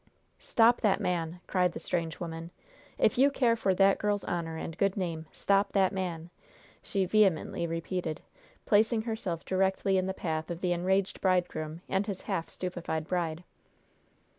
[0.39, 2.49] "Stop that man!" cried the strange woman.
[2.97, 6.31] "If you care for that girl's honor and good name, stop that man!"
[6.81, 8.19] she vehemently repeated,
[8.65, 13.43] placing herself directly in the path of the enraged bridegroom and his half stupefied bride.